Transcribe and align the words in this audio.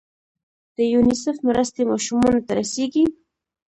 د 0.75 0.77
یونیسف 0.93 1.37
مرستې 1.47 1.81
ماشومانو 1.91 2.39
ته 2.45 2.51
رسیږي؟ 2.59 3.05